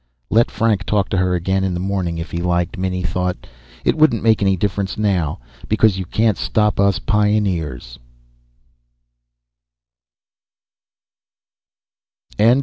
Let 0.31 0.49
Frank 0.49 0.85
talk 0.85 1.09
to 1.09 1.17
her 1.17 1.35
again 1.35 1.63
in 1.63 1.75
the 1.75 1.79
morning 1.79 2.17
if 2.17 2.31
he 2.31 2.39
liked, 2.41 2.75
Minnie 2.75 3.03
thought. 3.03 3.45
_It 3.85 3.93
wouldn't 3.93 4.23
make 4.23 4.41
any 4.41 4.57
difference 4.57 4.97
now. 4.97 5.37
Because 5.67 5.99
you 5.99 6.05
can't 6.05 6.39
stop 6.39 6.79
us 6.79 6.97
pioneers. 6.97 7.99